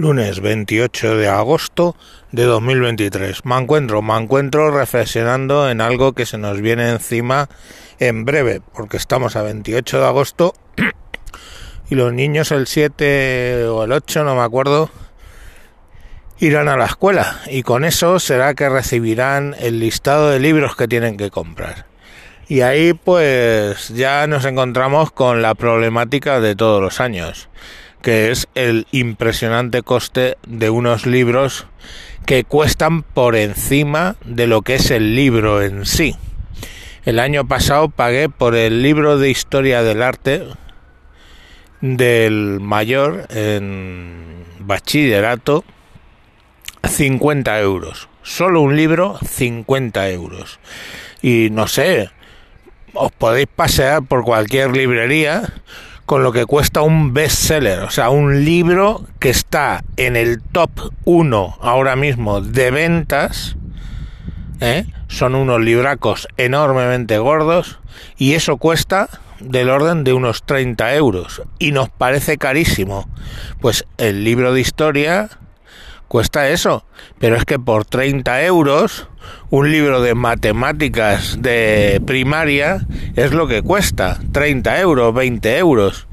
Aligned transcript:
lunes 0.00 0.40
28 0.40 1.18
de 1.18 1.28
agosto 1.28 1.94
de 2.32 2.44
2023. 2.44 3.44
Me 3.44 3.58
encuentro, 3.58 4.00
me 4.00 4.16
encuentro 4.16 4.70
reflexionando 4.70 5.68
en 5.68 5.82
algo 5.82 6.14
que 6.14 6.24
se 6.24 6.38
nos 6.38 6.58
viene 6.62 6.88
encima 6.88 7.50
en 7.98 8.24
breve, 8.24 8.62
porque 8.72 8.96
estamos 8.96 9.36
a 9.36 9.42
28 9.42 10.00
de 10.00 10.06
agosto 10.06 10.54
y 11.90 11.96
los 11.96 12.14
niños 12.14 12.50
el 12.50 12.66
7 12.66 13.66
o 13.66 13.84
el 13.84 13.92
8, 13.92 14.24
no 14.24 14.36
me 14.36 14.40
acuerdo, 14.40 14.88
irán 16.38 16.68
a 16.68 16.78
la 16.78 16.86
escuela 16.86 17.38
y 17.48 17.62
con 17.62 17.84
eso 17.84 18.18
será 18.20 18.54
que 18.54 18.70
recibirán 18.70 19.54
el 19.60 19.80
listado 19.80 20.30
de 20.30 20.40
libros 20.40 20.76
que 20.76 20.88
tienen 20.88 21.18
que 21.18 21.30
comprar. 21.30 21.84
Y 22.48 22.62
ahí 22.62 22.94
pues 22.94 23.90
ya 23.90 24.26
nos 24.26 24.46
encontramos 24.46 25.12
con 25.12 25.42
la 25.42 25.54
problemática 25.54 26.40
de 26.40 26.56
todos 26.56 26.80
los 26.80 27.00
años 27.00 27.50
que 28.02 28.30
es 28.30 28.48
el 28.54 28.86
impresionante 28.92 29.82
coste 29.82 30.36
de 30.46 30.70
unos 30.70 31.06
libros 31.06 31.66
que 32.26 32.44
cuestan 32.44 33.02
por 33.02 33.36
encima 33.36 34.16
de 34.24 34.46
lo 34.46 34.62
que 34.62 34.76
es 34.76 34.90
el 34.90 35.14
libro 35.14 35.62
en 35.62 35.86
sí. 35.86 36.16
El 37.04 37.18
año 37.18 37.46
pasado 37.46 37.88
pagué 37.88 38.28
por 38.28 38.54
el 38.54 38.82
libro 38.82 39.18
de 39.18 39.30
historia 39.30 39.82
del 39.82 40.02
arte 40.02 40.44
del 41.80 42.60
mayor 42.60 43.26
en 43.30 44.44
bachillerato 44.58 45.64
50 46.86 47.58
euros. 47.60 48.08
Solo 48.22 48.60
un 48.60 48.76
libro, 48.76 49.18
50 49.26 50.10
euros. 50.10 50.60
Y 51.22 51.48
no 51.50 51.66
sé, 51.66 52.10
os 52.92 53.12
podéis 53.12 53.48
pasear 53.54 54.02
por 54.02 54.24
cualquier 54.24 54.76
librería 54.76 55.54
con 56.10 56.24
lo 56.24 56.32
que 56.32 56.44
cuesta 56.44 56.82
un 56.82 57.14
bestseller, 57.14 57.84
o 57.84 57.90
sea, 57.90 58.10
un 58.10 58.44
libro 58.44 59.06
que 59.20 59.30
está 59.30 59.84
en 59.96 60.16
el 60.16 60.42
top 60.42 60.68
1 61.04 61.58
ahora 61.60 61.94
mismo 61.94 62.40
de 62.40 62.72
ventas. 62.72 63.56
¿eh? 64.58 64.86
Son 65.06 65.36
unos 65.36 65.60
libracos 65.60 66.26
enormemente 66.36 67.16
gordos 67.18 67.78
y 68.18 68.32
eso 68.32 68.56
cuesta 68.56 69.08
del 69.38 69.70
orden 69.70 70.02
de 70.02 70.12
unos 70.12 70.42
30 70.42 70.96
euros 70.96 71.42
y 71.60 71.70
nos 71.70 71.90
parece 71.90 72.38
carísimo. 72.38 73.08
Pues 73.60 73.84
el 73.96 74.24
libro 74.24 74.52
de 74.52 74.62
historia 74.62 75.28
cuesta 76.10 76.48
eso, 76.48 76.84
pero 77.20 77.36
es 77.36 77.44
que 77.44 77.60
por 77.60 77.84
30 77.84 78.42
euros 78.42 79.06
un 79.48 79.70
libro 79.70 80.02
de 80.02 80.16
matemáticas 80.16 81.40
de 81.40 82.02
primaria 82.04 82.84
es 83.14 83.30
lo 83.30 83.46
que 83.46 83.62
cuesta, 83.62 84.18
30 84.32 84.80
euros, 84.80 85.14
20 85.14 85.58
euros. 85.58 86.08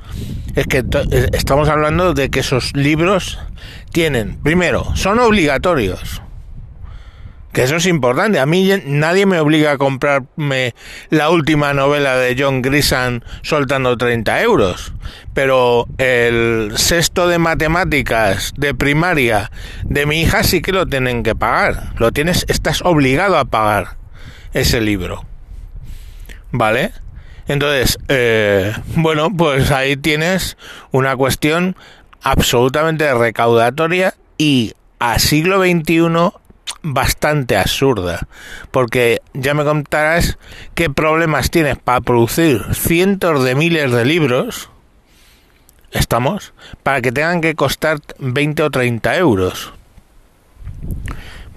Es 0.55 0.67
que 0.67 0.85
eh, 1.11 1.29
estamos 1.33 1.67
hablando 1.67 2.13
de 2.13 2.29
que 2.29 2.41
esos 2.41 2.75
libros 2.75 3.39
tienen, 3.91 4.37
primero, 4.43 4.85
son 4.95 5.17
obligatorios. 5.17 6.21
Que 7.57 7.63
eso 7.63 7.77
es 7.77 7.87
importante. 7.87 8.39
A 8.39 8.45
mí 8.45 8.69
nadie 8.85 9.25
me 9.25 9.39
obliga 9.39 9.71
a 9.71 9.77
comprarme 9.79 10.75
la 11.09 11.31
última 11.31 11.73
novela 11.73 12.15
de 12.15 12.35
John 12.37 12.61
Grisham 12.61 13.21
soltando 13.41 13.97
30 13.97 14.43
euros. 14.43 14.93
Pero 15.33 15.87
el 15.97 16.73
sexto 16.75 17.27
de 17.27 17.39
matemáticas 17.39 18.53
de 18.57 18.75
primaria 18.75 19.49
de 19.85 20.05
mi 20.05 20.21
hija 20.21 20.43
sí 20.43 20.61
que 20.61 20.71
lo 20.71 20.85
tienen 20.85 21.23
que 21.23 21.33
pagar. 21.33 21.93
Lo 21.97 22.11
tienes, 22.11 22.45
estás 22.47 22.83
obligado 22.83 23.39
a 23.39 23.45
pagar 23.45 23.97
ese 24.53 24.79
libro. 24.79 25.25
¿Vale? 26.51 26.91
Entonces, 27.47 27.97
eh, 28.07 28.71
bueno, 28.97 29.35
pues 29.35 29.71
ahí 29.71 29.97
tienes 29.97 30.57
una 30.91 31.15
cuestión 31.15 31.75
absolutamente 32.21 33.11
recaudatoria 33.15 34.13
y 34.37 34.73
a 34.99 35.17
siglo 35.17 35.63
XXI 35.63 36.37
bastante 36.81 37.57
absurda, 37.57 38.27
porque 38.71 39.21
ya 39.33 39.53
me 39.53 39.63
contarás 39.63 40.37
qué 40.75 40.89
problemas 40.89 41.49
tienes 41.51 41.77
para 41.77 42.01
producir 42.01 42.65
cientos 42.73 43.43
de 43.43 43.55
miles 43.55 43.91
de 43.91 44.05
libros, 44.05 44.69
estamos, 45.91 46.53
para 46.83 47.01
que 47.01 47.11
tengan 47.11 47.41
que 47.41 47.55
costar 47.55 47.99
20 48.19 48.63
o 48.63 48.69
30 48.69 49.17
euros. 49.17 49.73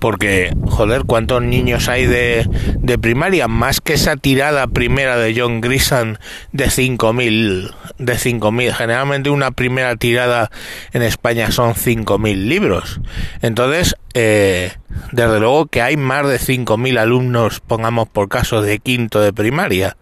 Porque, 0.00 0.52
joder, 0.66 1.04
¿cuántos 1.04 1.42
niños 1.42 1.88
hay 1.88 2.06
de, 2.06 2.48
de 2.78 2.98
primaria? 2.98 3.48
Más 3.48 3.80
que 3.80 3.92
esa 3.92 4.16
tirada 4.16 4.66
primera 4.66 5.16
de 5.16 5.38
John 5.38 5.60
Grisham 5.60 6.16
de 6.52 6.66
5.000, 6.66 7.72
de 7.98 8.14
5.000. 8.14 8.72
Generalmente 8.72 9.30
una 9.30 9.50
primera 9.50 9.94
tirada 9.96 10.50
en 10.92 11.02
España 11.02 11.50
son 11.50 11.74
5.000 11.74 12.48
libros. 12.48 13.00
Entonces, 13.42 13.94
eh, 14.14 14.72
desde 15.12 15.38
luego 15.38 15.66
que 15.66 15.82
hay 15.82 15.96
más 15.96 16.26
de 16.26 16.38
5.000 16.38 16.98
alumnos, 16.98 17.60
pongamos 17.60 18.08
por 18.08 18.28
caso, 18.28 18.62
de 18.62 18.78
quinto 18.78 19.20
de 19.20 19.32
primaria. 19.32 19.96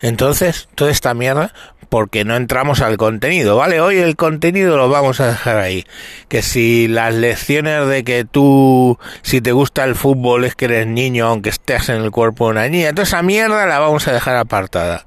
Entonces, 0.00 0.68
toda 0.74 0.90
esta 0.90 1.14
mierda, 1.14 1.54
porque 1.88 2.24
no 2.24 2.36
entramos 2.36 2.80
al 2.80 2.96
contenido, 2.96 3.56
¿vale? 3.56 3.80
Hoy 3.80 3.98
el 3.98 4.16
contenido 4.16 4.76
lo 4.76 4.88
vamos 4.88 5.20
a 5.20 5.28
dejar 5.28 5.58
ahí. 5.58 5.84
Que 6.28 6.42
si 6.42 6.88
las 6.88 7.14
lecciones 7.14 7.86
de 7.88 8.04
que 8.04 8.24
tú, 8.24 8.98
si 9.22 9.40
te 9.40 9.52
gusta 9.52 9.84
el 9.84 9.94
fútbol, 9.94 10.44
es 10.44 10.54
que 10.54 10.66
eres 10.66 10.86
niño, 10.86 11.26
aunque 11.26 11.50
estés 11.50 11.88
en 11.88 12.02
el 12.02 12.10
cuerpo 12.10 12.46
de 12.46 12.50
una 12.52 12.68
niña, 12.68 12.90
toda 12.90 13.04
esa 13.04 13.22
mierda 13.22 13.66
la 13.66 13.78
vamos 13.78 14.08
a 14.08 14.12
dejar 14.12 14.36
apartada. 14.36 15.06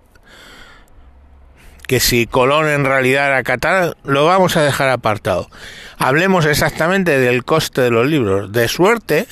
Que 1.87 1.99
si 1.99 2.27
Colón 2.27 2.67
en 2.67 2.83
realidad 2.83 3.27
era 3.27 3.43
Qatar, 3.43 3.95
lo 4.03 4.25
vamos 4.25 4.57
a 4.57 4.61
dejar 4.61 4.89
apartado. 4.89 5.49
Hablemos 5.97 6.45
exactamente 6.45 7.17
del 7.17 7.45
coste 7.45 7.81
de 7.81 7.91
los 7.91 8.05
libros. 8.07 8.51
De 8.51 8.67
suerte, 8.67 9.25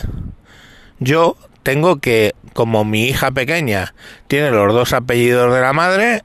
yo 0.99 1.35
tengo 1.63 1.99
que, 1.99 2.33
como 2.53 2.85
mi 2.85 3.07
hija 3.07 3.31
pequeña 3.31 3.93
tiene 4.27 4.51
los 4.51 4.71
dos 4.71 4.93
apellidos 4.93 5.53
de 5.53 5.61
la 5.61 5.73
madre, 5.73 6.23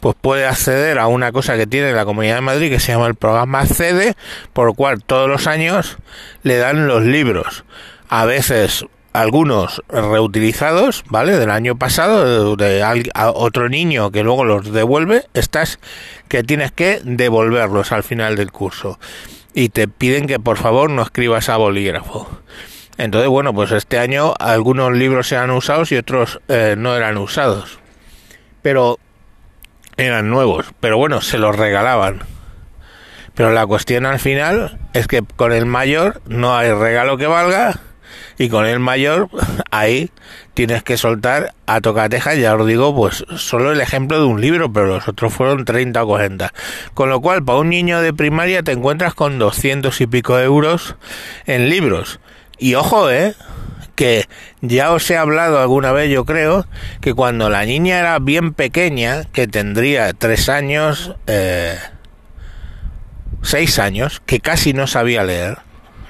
pues 0.00 0.16
puede 0.20 0.46
acceder 0.46 0.98
a 0.98 1.06
una 1.06 1.32
cosa 1.32 1.56
que 1.56 1.66
tiene 1.66 1.92
la 1.92 2.04
Comunidad 2.04 2.36
de 2.36 2.40
Madrid 2.40 2.70
que 2.70 2.80
se 2.80 2.92
llama 2.92 3.06
el 3.06 3.14
programa 3.14 3.66
CEDE, 3.66 4.14
por 4.52 4.66
lo 4.66 4.74
cual 4.74 5.02
todos 5.02 5.28
los 5.28 5.46
años 5.46 5.98
le 6.42 6.58
dan 6.58 6.86
los 6.86 7.02
libros. 7.02 7.64
A 8.08 8.24
veces 8.24 8.86
algunos 9.12 9.82
reutilizados, 9.88 11.02
¿vale? 11.08 11.36
Del 11.36 11.50
año 11.50 11.76
pasado, 11.76 12.56
de, 12.56 12.84
otro 13.34 13.68
niño 13.68 14.10
que 14.10 14.22
luego 14.22 14.44
los 14.44 14.72
devuelve, 14.72 15.24
estás 15.34 15.78
que 16.28 16.42
tienes 16.42 16.72
que 16.72 17.00
devolverlos 17.02 17.92
al 17.92 18.02
final 18.02 18.36
del 18.36 18.52
curso. 18.52 18.98
Y 19.54 19.70
te 19.70 19.88
piden 19.88 20.26
que 20.26 20.38
por 20.38 20.56
favor 20.56 20.90
no 20.90 21.02
escribas 21.02 21.48
a 21.48 21.56
bolígrafo. 21.56 22.28
Entonces, 22.96 23.28
bueno, 23.28 23.54
pues 23.54 23.72
este 23.72 23.98
año 23.98 24.34
algunos 24.38 24.92
libros 24.92 25.28
se 25.28 25.36
han 25.36 25.50
usado 25.50 25.84
y 25.90 25.96
otros 25.96 26.40
eh, 26.48 26.74
no 26.76 26.94
eran 26.96 27.16
usados. 27.16 27.78
Pero 28.62 28.98
eran 29.98 30.30
nuevos, 30.30 30.66
pero 30.80 30.96
bueno, 30.96 31.20
se 31.20 31.36
los 31.36 31.54
regalaban. 31.54 32.20
Pero 33.34 33.52
la 33.52 33.66
cuestión 33.66 34.06
al 34.06 34.18
final 34.18 34.78
es 34.94 35.06
que 35.06 35.22
con 35.22 35.52
el 35.52 35.66
mayor 35.66 36.22
no 36.26 36.56
hay 36.56 36.72
regalo 36.72 37.18
que 37.18 37.26
valga 37.26 37.78
y 38.38 38.48
con 38.48 38.66
el 38.66 38.78
mayor 38.78 39.28
ahí 39.70 40.10
tienes 40.54 40.82
que 40.82 40.96
soltar 40.96 41.54
a 41.66 41.80
tocateja, 41.80 42.34
ya 42.34 42.54
os 42.54 42.66
digo, 42.66 42.94
pues 42.94 43.24
solo 43.36 43.72
el 43.72 43.80
ejemplo 43.80 44.18
de 44.18 44.26
un 44.26 44.40
libro, 44.40 44.72
pero 44.72 44.86
los 44.86 45.06
otros 45.06 45.32
fueron 45.32 45.64
30 45.64 46.02
o 46.02 46.06
40. 46.06 46.52
Con 46.94 47.10
lo 47.10 47.20
cual, 47.20 47.44
para 47.44 47.58
un 47.58 47.68
niño 47.68 48.00
de 48.00 48.12
primaria 48.12 48.62
te 48.62 48.72
encuentras 48.72 49.14
con 49.14 49.38
200 49.38 50.00
y 50.00 50.06
pico 50.06 50.38
euros 50.38 50.96
en 51.46 51.68
libros. 51.68 52.18
Y 52.58 52.74
ojo, 52.74 53.08
eh, 53.10 53.34
que 53.98 54.28
ya 54.60 54.92
os 54.92 55.10
he 55.10 55.16
hablado 55.16 55.58
alguna 55.58 55.90
vez, 55.90 56.08
yo 56.08 56.24
creo, 56.24 56.68
que 57.00 57.14
cuando 57.14 57.50
la 57.50 57.64
niña 57.64 57.98
era 57.98 58.20
bien 58.20 58.54
pequeña, 58.54 59.24
que 59.24 59.48
tendría 59.48 60.12
tres 60.12 60.48
años, 60.48 61.16
eh, 61.26 61.76
seis 63.42 63.80
años, 63.80 64.22
que 64.24 64.38
casi 64.38 64.72
no 64.72 64.86
sabía 64.86 65.24
leer, 65.24 65.58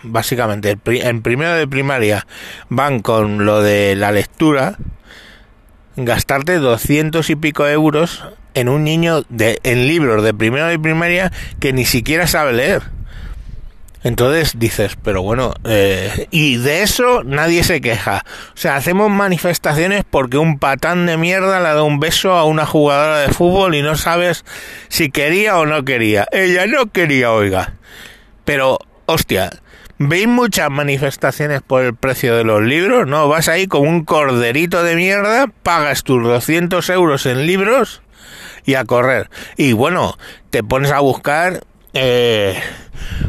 básicamente, 0.03 0.77
en 0.85 1.23
primero 1.23 1.55
de 1.55 1.67
primaria 1.67 2.27
van 2.69 3.01
con 3.01 3.47
lo 3.47 3.63
de 3.63 3.97
la 3.97 4.13
lectura, 4.13 4.77
gastarte 5.97 6.59
doscientos 6.59 7.31
y 7.31 7.37
pico 7.37 7.67
euros 7.67 8.23
en 8.53 8.69
un 8.69 8.85
niño 8.85 9.23
de, 9.31 9.61
en 9.63 9.89
libros 9.89 10.23
de 10.23 10.35
primero 10.35 10.67
de 10.67 10.79
primaria 10.79 11.33
que 11.59 11.73
ni 11.73 11.87
siquiera 11.87 12.27
sabe 12.27 12.53
leer. 12.53 12.98
Entonces 14.05 14.59
dices, 14.59 14.97
pero 15.03 15.23
bueno, 15.23 15.55
eh, 15.65 16.29
y 16.31 16.57
de 16.57 16.83
eso 16.83 17.25
nadie 17.25 17.65
se 17.65 17.81
queja. 17.81 18.25
O 18.55 18.57
sea, 18.57 18.77
hacemos 18.77 19.11
manifestaciones 19.11 20.05
porque 20.09 20.39
un 20.39 20.59
patán 20.59 21.07
de 21.07 21.17
mierda 21.17 21.59
le 21.59 21.69
da 21.69 21.83
un 21.83 21.99
beso 21.99 22.35
a 22.35 22.45
una 22.45 22.65
jugadora 22.65 23.19
de 23.19 23.29
fútbol 23.29 23.75
y 23.75 23.83
no 23.83 23.97
sabes 23.97 24.45
si 24.89 25.11
quería 25.11 25.59
o 25.59 25.67
no 25.67 25.85
quería. 25.85 26.29
Ella 26.31 26.67
no 26.67 26.93
quería, 26.93 27.33
oiga. 27.33 27.75
Pero, 28.45 28.79
hostia, 29.07 29.51
¿veis 29.99 30.29
muchas 30.29 30.71
manifestaciones 30.71 31.61
por 31.61 31.83
el 31.83 31.95
precio 31.95 32.37
de 32.37 32.45
los 32.45 32.63
libros? 32.63 33.07
¿No? 33.09 33.29
Vas 33.29 33.49
ahí 33.49 33.67
con 33.67 33.87
un 33.87 34.05
corderito 34.05 34.85
de 34.85 34.95
mierda, 34.95 35.49
pagas 35.65 36.05
tus 36.05 36.23
200 36.23 36.89
euros 36.91 37.27
en 37.27 37.47
libros 37.47 38.03
y 38.65 38.75
a 38.75 38.85
correr. 38.85 39.29
Y 39.57 39.73
bueno, 39.73 40.17
te 40.51 40.63
pones 40.63 40.93
a 40.93 41.01
buscar... 41.01 41.65
Eh, 41.95 42.61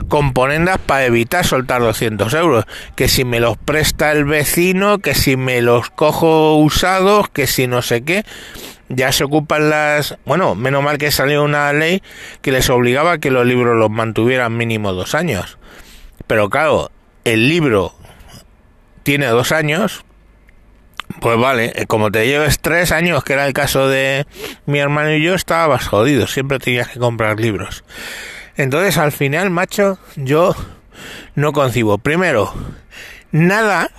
componendas 0.10 0.78
para 0.80 1.06
evitar 1.06 1.46
soltar 1.46 1.82
200 1.82 2.34
euros. 2.34 2.66
Que 2.96 3.08
si 3.08 3.24
me 3.24 3.40
los 3.40 3.58
presta 3.58 4.12
el 4.12 4.26
vecino, 4.26 5.00
que 5.00 5.16
si 5.16 5.38
me 5.38 5.62
los 5.62 5.90
cojo 5.90 6.58
usados, 6.58 7.30
que 7.30 7.48
si 7.48 7.68
no 7.68 7.82
sé 7.82 8.04
qué. 8.04 8.26
Ya 8.90 9.12
se 9.12 9.24
ocupan 9.24 9.70
las... 9.70 10.18
Bueno, 10.26 10.56
menos 10.56 10.84
mal 10.84 10.98
que 10.98 11.12
salió 11.12 11.44
una 11.44 11.72
ley 11.72 12.02
que 12.42 12.52
les 12.52 12.70
obligaba 12.70 13.14
a 13.14 13.18
que 13.20 13.32
los 13.32 13.46
libros 13.46 13.78
los 13.78 13.90
mantuvieran 13.90 14.58
mínimo 14.58 14.92
dos 14.92 15.16
años. 15.16 15.58
Pero 16.28 16.50
claro, 16.50 16.92
el 17.24 17.48
libro 17.48 17.94
tiene 19.04 19.28
dos 19.28 19.52
años, 19.52 20.06
pues 21.20 21.38
vale, 21.40 21.74
eh, 21.76 21.86
como 21.88 22.12
te 22.12 22.28
lleves 22.28 22.60
tres 22.60 22.92
años, 22.92 23.24
que 23.24 23.34
era 23.34 23.48
el 23.48 23.54
caso 23.54 23.88
de 23.88 24.26
mi 24.66 24.80
hermano 24.80 25.12
y 25.14 25.24
yo, 25.24 25.34
estabas 25.34 25.88
jodido, 25.88 26.28
siempre 26.28 26.60
tenías 26.60 26.90
que 26.90 27.00
comprar 27.00 27.40
libros. 27.40 27.84
Entonces, 28.60 28.98
al 28.98 29.14
final, 29.14 29.52
macho, 29.52 29.98
yo 30.18 30.54
no 31.34 31.54
concibo. 31.54 31.98
Primero, 31.98 32.54
nada 33.32 33.90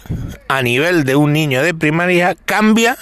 a 0.48 0.60
nivel 0.60 1.04
de 1.04 1.16
un 1.16 1.32
niño 1.32 1.62
de 1.62 1.72
primaria 1.72 2.36
cambia 2.44 2.98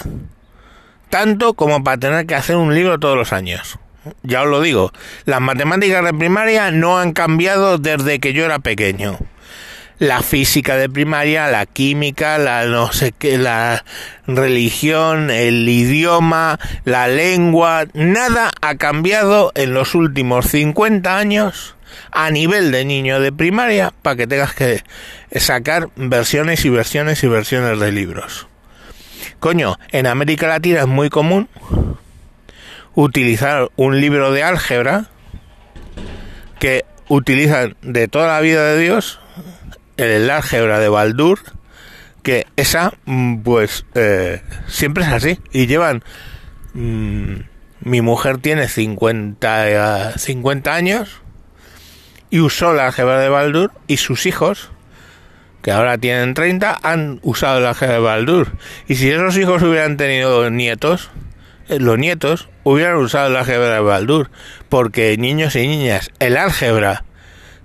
tanto 1.10 1.54
como 1.54 1.82
para 1.82 1.98
tener 1.98 2.26
que 2.26 2.36
hacer 2.36 2.54
un 2.54 2.76
libro 2.76 3.00
todos 3.00 3.16
los 3.16 3.32
años. 3.32 3.80
Ya 4.22 4.42
os 4.42 4.48
lo 4.48 4.60
digo, 4.60 4.92
las 5.24 5.40
matemáticas 5.40 6.04
de 6.04 6.14
primaria 6.14 6.70
no 6.70 7.00
han 7.00 7.12
cambiado 7.12 7.76
desde 7.76 8.20
que 8.20 8.32
yo 8.32 8.44
era 8.44 8.60
pequeño 8.60 9.18
la 9.98 10.22
física 10.22 10.76
de 10.76 10.88
primaria, 10.88 11.48
la 11.48 11.66
química, 11.66 12.38
la 12.38 12.66
no 12.66 12.92
sé 12.92 13.12
qué, 13.12 13.38
la 13.38 13.84
religión, 14.26 15.30
el 15.30 15.68
idioma, 15.68 16.58
la 16.84 17.08
lengua, 17.08 17.86
nada 17.94 18.50
ha 18.60 18.76
cambiado 18.76 19.52
en 19.54 19.74
los 19.74 19.94
últimos 19.94 20.46
50 20.46 21.16
años 21.16 21.74
a 22.12 22.30
nivel 22.30 22.70
de 22.70 22.84
niño 22.84 23.20
de 23.20 23.32
primaria 23.32 23.92
para 24.02 24.16
que 24.16 24.26
tengas 24.26 24.54
que 24.54 24.82
sacar 25.32 25.88
versiones 25.96 26.64
y 26.64 26.70
versiones 26.70 27.22
y 27.24 27.28
versiones 27.28 27.78
de 27.80 27.92
libros. 27.92 28.46
Coño, 29.40 29.78
en 29.90 30.06
América 30.06 30.48
Latina 30.48 30.80
es 30.80 30.86
muy 30.86 31.10
común 31.10 31.48
utilizar 32.94 33.70
un 33.76 34.00
libro 34.00 34.32
de 34.32 34.42
álgebra 34.42 35.06
que 36.58 36.84
utilizan 37.08 37.76
de 37.82 38.08
toda 38.08 38.26
la 38.28 38.40
vida 38.40 38.64
de 38.64 38.80
Dios 38.80 39.20
el 39.98 40.30
álgebra 40.30 40.78
de 40.78 40.88
Baldur, 40.88 41.40
que 42.22 42.46
esa, 42.56 42.94
mm, 43.04 43.42
pues, 43.42 43.84
eh, 43.94 44.42
siempre 44.66 45.04
es 45.04 45.10
así. 45.10 45.38
Y 45.52 45.66
llevan... 45.66 46.02
Mm, 46.72 47.40
mi 47.80 48.00
mujer 48.02 48.38
tiene 48.38 48.68
50, 48.68 50.18
50 50.18 50.74
años 50.74 51.22
y 52.30 52.40
usó 52.40 52.72
la 52.72 52.86
álgebra 52.86 53.20
de 53.20 53.28
Baldur 53.28 53.72
y 53.86 53.98
sus 53.98 54.26
hijos, 54.26 54.70
que 55.62 55.70
ahora 55.70 55.96
tienen 55.98 56.34
30, 56.34 56.78
han 56.82 57.20
usado 57.22 57.60
la 57.60 57.70
álgebra 57.70 57.94
de 57.94 58.00
Baldur. 58.00 58.48
Y 58.88 58.96
si 58.96 59.10
esos 59.10 59.36
hijos 59.36 59.62
hubieran 59.62 59.96
tenido 59.96 60.50
nietos, 60.50 61.10
eh, 61.68 61.78
los 61.78 61.98
nietos 61.98 62.48
hubieran 62.64 62.96
usado 62.96 63.30
la 63.30 63.40
álgebra 63.40 63.74
de 63.74 63.80
Baldur, 63.80 64.30
porque 64.68 65.16
niños 65.16 65.54
y 65.56 65.66
niñas, 65.66 66.10
el 66.18 66.36
álgebra 66.36 67.04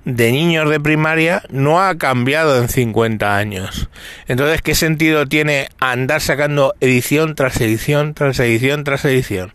de 0.06 0.32
niños 0.32 0.70
de 0.70 0.80
primaria 0.80 1.44
no 1.50 1.82
ha 1.82 1.98
cambiado 1.98 2.62
en 2.62 2.70
50 2.70 3.38
años. 3.38 3.90
Entonces, 4.28 4.62
¿qué 4.62 4.76
sentido 4.76 5.26
tiene 5.26 5.70
andar 5.80 6.22
sacando 6.22 6.74
edición 6.80 7.36
tras 7.36 7.60
edición, 7.62 8.14
tras 8.14 8.40
edición, 8.40 8.84
tras 8.84 9.06
edición? 9.06 9.54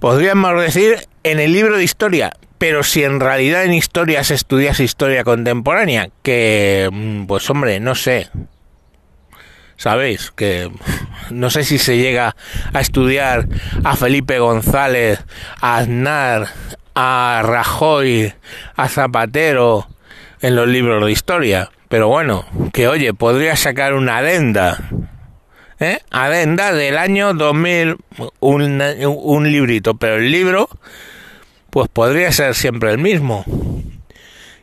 Podríamos 0.00 0.60
decir 0.60 1.08
en 1.22 1.40
el 1.40 1.52
libro 1.52 1.78
de 1.78 1.84
historia, 1.84 2.36
pero 2.58 2.82
si 2.82 3.02
en 3.02 3.20
realidad 3.20 3.64
en 3.64 3.72
historia 3.72 4.22
se 4.24 4.34
estudias 4.34 4.80
historia 4.80 5.24
contemporánea, 5.24 6.10
que, 6.22 6.90
mm, 6.92 7.26
pues 7.26 7.48
hombre, 7.48 7.80
no 7.80 7.94
sé. 7.94 8.28
¿Sabéis? 9.76 10.30
Que 10.30 10.70
no 11.30 11.50
sé 11.50 11.64
si 11.64 11.78
se 11.78 11.96
llega 11.96 12.36
a 12.72 12.80
estudiar 12.80 13.48
a 13.82 13.96
Felipe 13.96 14.38
González, 14.38 15.24
a 15.60 15.78
Aznar, 15.78 16.48
a 16.94 17.42
Rajoy, 17.44 18.32
a 18.76 18.88
Zapatero 18.88 19.88
en 20.40 20.56
los 20.56 20.68
libros 20.68 21.04
de 21.04 21.12
historia. 21.12 21.70
Pero 21.88 22.08
bueno, 22.08 22.44
que 22.72 22.88
oye, 22.88 23.14
podría 23.14 23.56
sacar 23.56 23.94
una 23.94 24.18
adenda. 24.18 24.78
¿Eh? 25.80 25.98
Adenda 26.10 26.72
del 26.72 26.96
año 26.96 27.34
2000, 27.34 27.96
un, 28.40 28.82
un 29.06 29.52
librito, 29.52 29.94
pero 29.94 30.16
el 30.16 30.30
libro, 30.30 30.68
pues 31.70 31.88
podría 31.88 32.32
ser 32.32 32.54
siempre 32.54 32.90
el 32.90 32.98
mismo. 32.98 33.44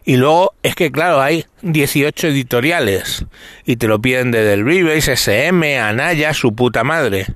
Y 0.03 0.17
luego 0.17 0.55
es 0.63 0.73
que, 0.75 0.91
claro, 0.91 1.21
hay 1.21 1.45
18 1.61 2.27
editoriales 2.27 3.25
y 3.65 3.75
te 3.75 3.87
lo 3.87 4.01
piden 4.01 4.31
de 4.31 4.43
Del 4.43 4.67
SM, 4.67 5.79
Anaya, 5.79 6.33
su 6.33 6.55
puta 6.55 6.83
madre. 6.83 7.27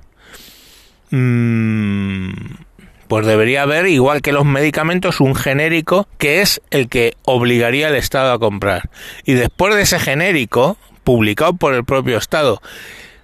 Mmm 1.10 2.65
pues 3.08 3.26
debería 3.26 3.62
haber, 3.62 3.86
igual 3.86 4.22
que 4.22 4.32
los 4.32 4.44
medicamentos, 4.44 5.20
un 5.20 5.34
genérico 5.34 6.08
que 6.18 6.42
es 6.42 6.60
el 6.70 6.88
que 6.88 7.14
obligaría 7.24 7.88
al 7.88 7.96
Estado 7.96 8.32
a 8.32 8.38
comprar. 8.38 8.90
Y 9.24 9.34
después 9.34 9.74
de 9.74 9.82
ese 9.82 9.98
genérico, 9.98 10.76
publicado 11.04 11.54
por 11.54 11.74
el 11.74 11.84
propio 11.84 12.18
Estado, 12.18 12.60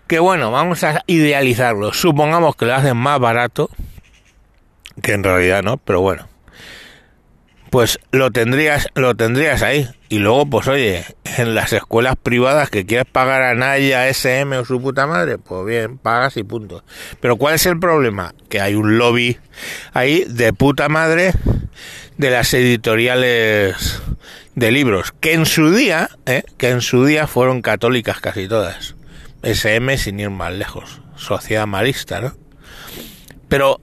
que 0.07 0.19
bueno, 0.19 0.51
vamos 0.51 0.85
a 0.85 1.03
idealizarlo, 1.07 1.93
supongamos 1.93 2.57
que 2.57 2.67
lo 2.67 2.75
hacen 2.75 2.97
más 2.97 3.19
barato, 3.19 3.71
que 5.03 5.13
en 5.13 5.25
realidad 5.25 5.63
no, 5.63 5.79
pero 5.79 6.01
bueno, 6.01 6.29
pues 7.73 7.99
lo 8.11 8.31
tendrías, 8.31 8.87
lo 8.95 9.15
tendrías 9.15 9.63
ahí. 9.63 9.89
Y 10.11 10.19
luego, 10.19 10.45
pues 10.45 10.69
oye, 10.69 11.07
en 11.39 11.55
las 11.55 11.73
escuelas 11.73 12.17
privadas 12.23 12.69
que 12.69 12.85
quieres 12.85 13.07
pagar 13.11 13.41
a 13.41 13.55
Naya, 13.55 14.09
SM 14.09 14.59
o 14.59 14.67
su 14.67 14.79
puta 14.83 15.07
madre, 15.07 15.39
pues 15.39 15.65
bien, 15.65 15.97
pagas 15.97 16.37
y 16.37 16.43
punto. 16.43 16.85
Pero 17.19 17.37
¿cuál 17.37 17.55
es 17.55 17.65
el 17.65 17.81
problema? 17.81 18.35
Que 18.51 18.61
hay 18.61 18.75
un 18.75 18.99
lobby 18.99 19.39
ahí 19.95 20.27
de 20.29 20.53
puta 20.53 20.91
madre 20.91 21.33
de 22.19 22.31
las 22.31 22.53
editoriales 22.53 24.03
de 24.55 24.71
libros, 24.71 25.15
que 25.19 25.33
en 25.33 25.47
su 25.47 25.71
día, 25.75 26.11
¿eh? 26.27 26.43
que 26.59 26.69
en 26.69 26.83
su 26.83 27.07
día 27.07 27.27
fueron 27.27 27.63
católicas 27.63 28.21
casi 28.21 28.49
todas. 28.49 28.97
SM 29.43 29.97
sin 29.97 30.21
ir 30.21 30.29
más 30.29 30.53
lejos, 30.53 31.01
sociedad 31.17 31.67
marista, 31.67 32.21
¿no? 32.21 32.35
Pero 33.49 33.81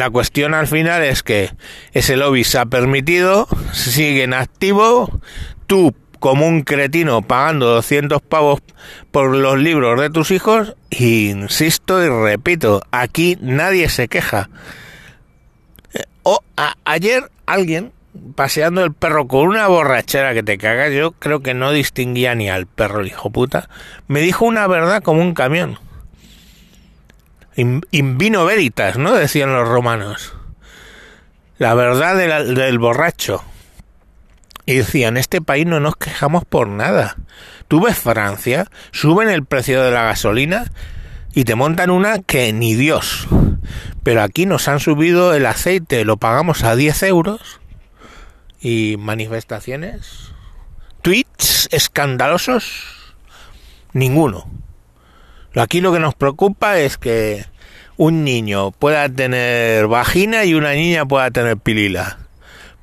la 0.00 0.08
cuestión 0.08 0.54
al 0.54 0.66
final 0.66 1.02
es 1.04 1.22
que 1.22 1.50
ese 1.92 2.16
lobby 2.16 2.42
se 2.42 2.58
ha 2.58 2.64
permitido, 2.64 3.46
sigue 3.74 4.22
en 4.22 4.32
activo, 4.32 5.20
tú 5.66 5.94
como 6.18 6.46
un 6.46 6.62
cretino 6.62 7.20
pagando 7.20 7.66
200 7.66 8.22
pavos 8.22 8.62
por 9.10 9.36
los 9.36 9.58
libros 9.58 10.00
de 10.00 10.08
tus 10.08 10.30
hijos, 10.30 10.74
insisto 10.88 12.02
y 12.02 12.08
repito, 12.08 12.80
aquí 12.90 13.36
nadie 13.42 13.90
se 13.90 14.08
queja. 14.08 14.48
O 16.22 16.40
ayer 16.86 17.30
alguien 17.44 17.92
paseando 18.36 18.82
el 18.82 18.94
perro 18.94 19.28
con 19.28 19.48
una 19.48 19.68
borrachera 19.68 20.32
que 20.32 20.42
te 20.42 20.56
caga, 20.56 20.88
yo 20.88 21.12
creo 21.12 21.40
que 21.40 21.52
no 21.52 21.72
distinguía 21.72 22.34
ni 22.34 22.48
al 22.48 22.64
perro 22.64 23.00
el 23.00 23.08
hijo 23.08 23.28
puta, 23.28 23.68
me 24.08 24.20
dijo 24.20 24.46
una 24.46 24.66
verdad 24.66 25.02
como 25.02 25.20
un 25.20 25.34
camión 25.34 25.78
in, 27.56 27.82
vino 27.90 28.44
veritas, 28.44 28.96
¿no? 28.96 29.12
Decían 29.12 29.52
los 29.52 29.68
romanos. 29.68 30.34
La 31.58 31.74
verdad 31.74 32.16
del 32.16 32.78
borracho. 32.78 33.42
Y 34.66 34.74
decían, 34.76 35.16
este 35.16 35.40
país 35.40 35.66
no 35.66 35.80
nos 35.80 35.96
quejamos 35.96 36.44
por 36.44 36.68
nada. 36.68 37.16
Tú 37.68 37.82
ves 37.82 37.98
Francia, 37.98 38.66
suben 38.92 39.28
el 39.28 39.44
precio 39.44 39.82
de 39.82 39.90
la 39.90 40.04
gasolina 40.04 40.70
y 41.34 41.44
te 41.44 41.54
montan 41.54 41.90
una 41.90 42.20
que 42.20 42.52
ni 42.52 42.74
Dios. 42.74 43.28
Pero 44.02 44.22
aquí 44.22 44.46
nos 44.46 44.68
han 44.68 44.80
subido 44.80 45.34
el 45.34 45.46
aceite, 45.46 46.04
lo 46.04 46.16
pagamos 46.16 46.64
a 46.64 46.76
10 46.76 47.02
euros. 47.04 47.60
Y 48.60 48.96
manifestaciones, 48.98 50.32
tweets 51.02 51.68
escandalosos, 51.72 53.14
ninguno. 53.92 54.50
Aquí 55.56 55.80
lo 55.80 55.92
que 55.92 55.98
nos 55.98 56.14
preocupa 56.14 56.78
es 56.78 56.96
que 56.96 57.44
un 57.96 58.24
niño 58.24 58.70
pueda 58.70 59.08
tener 59.08 59.86
vagina 59.88 60.44
y 60.44 60.54
una 60.54 60.72
niña 60.72 61.04
pueda 61.06 61.30
tener 61.30 61.56
pilila. 61.56 62.18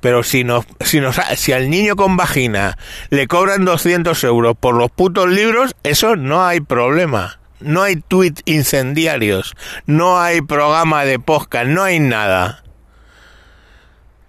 Pero 0.00 0.22
si 0.22 0.44
nos, 0.44 0.64
si 0.80 1.00
nos, 1.00 1.16
si 1.36 1.52
al 1.52 1.70
niño 1.70 1.96
con 1.96 2.16
vagina 2.16 2.78
le 3.10 3.26
cobran 3.26 3.64
200 3.64 4.22
euros 4.24 4.56
por 4.58 4.74
los 4.74 4.90
putos 4.90 5.28
libros, 5.28 5.74
eso 5.82 6.14
no 6.14 6.46
hay 6.46 6.60
problema. 6.60 7.40
No 7.60 7.82
hay 7.82 7.96
tweets 7.96 8.42
incendiarios, 8.44 9.56
no 9.86 10.20
hay 10.20 10.42
programa 10.42 11.04
de 11.04 11.18
podcast, 11.18 11.66
no 11.66 11.82
hay 11.82 11.98
nada. 11.98 12.62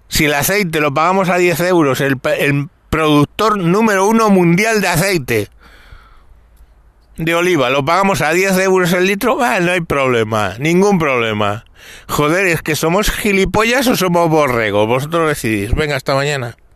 Si 0.07 0.25
el 0.25 0.33
aceite 0.33 0.79
lo 0.79 0.91
pagamos 0.91 1.29
a 1.29 1.37
10 1.37 1.59
euros, 1.59 2.01
el, 2.01 2.17
el 2.39 2.69
productor 2.89 3.59
número 3.59 4.07
uno 4.07 4.31
mundial 4.31 4.81
de 4.81 4.87
aceite, 4.87 5.49
de 7.19 7.35
oliva 7.35 7.69
lo 7.69 7.83
pagamos 7.83 8.21
a 8.21 8.31
10 8.31 8.57
euros 8.59 8.93
el 8.93 9.05
litro, 9.05 9.37
no 9.37 9.71
hay 9.71 9.81
problema, 9.81 10.55
ningún 10.57 10.97
problema. 10.97 11.65
Joder, 12.07 12.47
es 12.47 12.61
que 12.61 12.75
somos 12.75 13.11
gilipollas 13.11 13.87
o 13.87 13.95
somos 13.95 14.29
borregos, 14.29 14.87
vosotros 14.87 15.27
decidís. 15.27 15.75
Venga, 15.75 15.97
hasta 15.97 16.15
mañana. 16.15 16.55